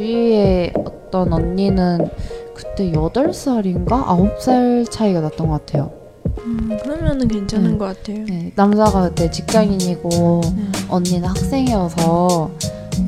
[0.00, 2.08] 있던 언니는
[2.54, 5.92] 그때 8살인가 9살 차이가 났던 것 같아요.
[6.38, 7.78] 음, 그러면은 괜찮은 네.
[7.78, 8.24] 것 같아요.
[8.24, 10.72] 네, 남자가 그때 직장인이고 네.
[10.88, 12.50] 언니는 학생이어서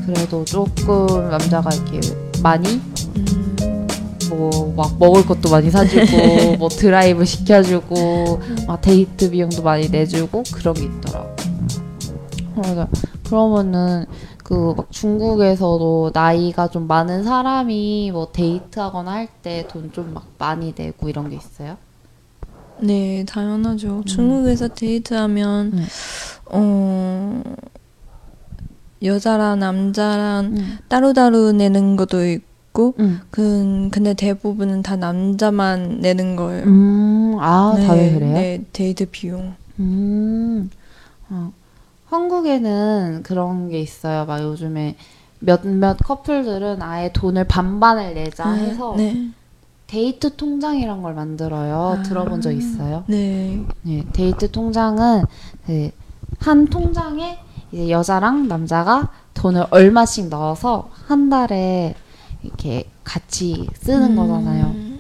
[0.07, 2.01] 그래도 조금 남자가 이렇게
[2.43, 2.81] 많이
[3.17, 3.87] 음,
[4.29, 10.85] 뭐막 먹을 것도 많이 사주고 뭐 드라이브 시켜주고 막 데이트 비용도 많이 내주고 그런 게
[10.85, 11.35] 있더라고.
[12.55, 12.89] 그래서
[13.25, 14.07] 그러면은
[14.45, 20.75] 그 막 중국에서도 나이가 좀 많은 사람이 뭐 데이트하거나 할 때 돈 좀 막 많이
[20.77, 21.77] 내고 이런 게 있어요?
[22.79, 24.03] 네, 당연하죠.
[24.05, 25.87] 중국에서 데이트하면 음.
[26.51, 27.43] 어
[29.03, 30.79] 여자랑 남자랑 응.
[30.89, 33.21] 따로따로 내는 것도 있고 응.
[33.31, 36.65] 그 근데 대부분은 다 남자만 내는 거예요.
[36.65, 38.35] 음, 아, 네, 다들 그래요?
[38.35, 39.55] 네, 데이트 비용.
[39.79, 40.71] 음,
[41.31, 41.53] 어.
[42.14, 44.26] 한국에는 그런 게 있어요.
[44.26, 44.96] 막 요즘에
[45.40, 49.30] 몇몇 커플들은 아예 돈을 반반을 내자 해서 네.
[49.88, 51.98] 데이트 통장이란 걸 만들어요.
[52.00, 52.04] 아.
[52.04, 53.04] 들어본 적 있어요?
[53.08, 53.64] 네.
[53.84, 55.24] 네, 데이트 통장은
[55.66, 55.92] 그
[56.40, 57.40] 한 통장에
[57.72, 61.96] 이제 여자랑 남자가 돈을 얼마씩 넣어서 한 달에
[62.44, 64.72] 이렇게 같이 쓰는 거잖아요.
[64.76, 65.00] 嗯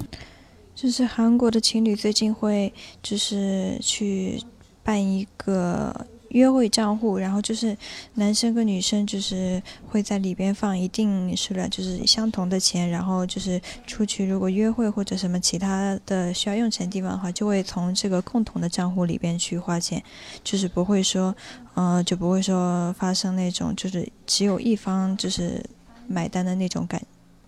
[0.75, 4.41] 就是韩国的情侣最近会就是去
[4.81, 5.93] 办一个
[6.33, 7.75] 约会账户，然后就是
[8.13, 20.03] 男生跟女生就是会在里边放一定数量，就是相同的钱，然后就是出去如果约会或者什么其他的需要用钱的地方的话，就会从这个共同的账户里边去花钱，
[20.43, 21.35] 就是不会说，
[21.73, 25.63] 呃，就不会说发生那种就是只有一方就是
[26.07, 27.01] 买单的那种感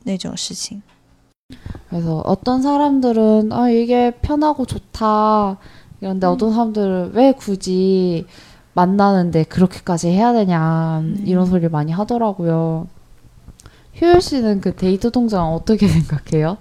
[0.03, 0.81] 那种事情。
[1.89, 5.57] 그래서 어떤 사람들은 아 이게 편하고 좋다
[5.99, 8.25] 이런데 어떤 사람들은 왜 굳이
[8.76, 12.86] 만나는데 그렇게까지 해야 되냐 이런 소리를 많이 하더라고요.
[14.00, 16.58] 효율 씨는 그 데이트 통장 어떻게 생각해요?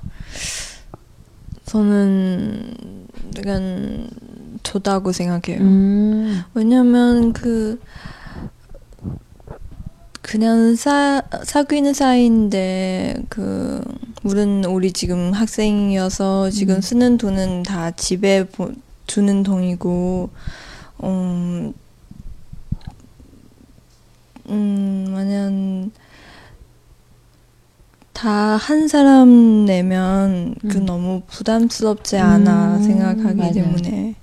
[1.65, 2.73] 저는
[3.37, 4.09] 약간
[4.63, 5.61] 좋다고 생각해요.
[5.61, 7.81] 음, 왜냐면 그
[10.21, 13.83] 그냥 사 사귀는 사이인데 그
[14.21, 16.81] 물론 우리 지금 학생이어서 지금 음.
[16.81, 18.71] 쓰는 돈은 다 집에 보,
[19.05, 20.29] 주는 돈이고
[21.03, 21.73] 음,
[24.55, 25.91] 음 만약
[28.13, 30.85] 다 한 사람 내면 그 음.
[30.85, 33.53] 너무 부담스럽지 않아 음, 생각하기 맞아요.
[33.53, 34.15] 때문에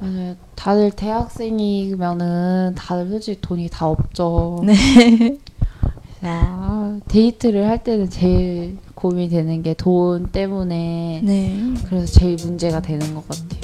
[0.00, 0.36] 맞아요.
[0.54, 4.62] 다들 대학생이면은 다들 솔직히 돈이 다 없죠.
[4.66, 5.38] 네.
[6.22, 11.74] 아, 데이트를 할 때는 제일 고민되는 게 돈 때문에 네.
[11.86, 13.55] 그래서 제일 문제가 되는 것 같아요.